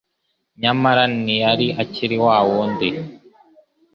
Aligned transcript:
Nyamara 0.61 1.03
ntiyari 1.21 1.67
akiri 1.83 2.17
wa 2.25 2.37
wundi. 2.47 2.89